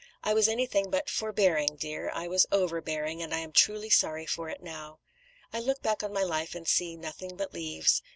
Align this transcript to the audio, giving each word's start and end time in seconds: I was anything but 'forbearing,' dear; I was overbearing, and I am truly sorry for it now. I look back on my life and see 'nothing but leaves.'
I 0.23 0.33
was 0.33 0.47
anything 0.47 0.89
but 0.89 1.11
'forbearing,' 1.11 1.75
dear; 1.75 2.09
I 2.11 2.27
was 2.27 2.47
overbearing, 2.51 3.21
and 3.21 3.35
I 3.35 3.37
am 3.37 3.51
truly 3.51 3.91
sorry 3.91 4.25
for 4.25 4.49
it 4.49 4.63
now. 4.63 4.97
I 5.53 5.59
look 5.59 5.83
back 5.83 6.01
on 6.01 6.11
my 6.11 6.23
life 6.23 6.55
and 6.55 6.67
see 6.67 6.95
'nothing 6.97 7.35
but 7.35 7.53
leaves.' 7.53 8.01